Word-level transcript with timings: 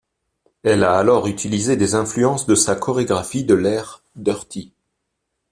Elle 0.63 0.83
a 0.83 0.97
alors 0.97 1.27
utilisé 1.27 1.77
des 1.77 1.93
influences 1.93 2.47
de 2.47 2.55
sa 2.55 2.73
chorégraphie 2.75 3.43
de 3.43 3.53
l'ère 3.53 4.03
'Dirrty'. 4.15 4.73